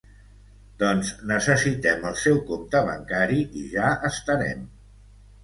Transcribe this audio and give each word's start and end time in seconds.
Doncs 0.83 1.11
necessitem 1.31 2.07
el 2.13 2.15
seu 2.23 2.41
compte 2.49 2.83
bancari 2.89 3.39
i 3.61 3.67
ja 3.77 3.93
estarem. 4.13 4.67